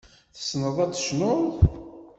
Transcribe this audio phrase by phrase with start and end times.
[0.35, 1.45] Tessneḍ ad tecnuḍ.